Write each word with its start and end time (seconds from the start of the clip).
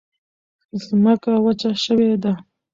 ځمکه 0.85 1.31
وچه 1.45 1.71
شوې 1.83 2.11
ده. 2.23 2.33